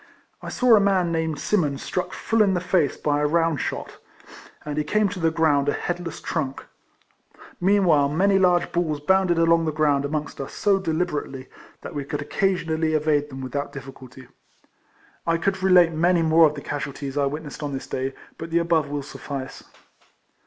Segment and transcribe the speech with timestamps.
[0.41, 3.99] I saw a man named Symmonds struck full in the face by a round shot,
[4.65, 6.65] and he came to the ground a headless trunk.
[7.59, 11.49] Meanwhile, many large balls bounded along the ground amongst us so deliberately
[11.81, 12.39] that we could RIFLEMAN HARRIS.
[12.39, 14.27] 43 occasionally evade them without difficulty.
[15.27, 18.57] I could relate many more of the casualties I witnessed on this day, but the
[18.57, 19.63] above will suffice.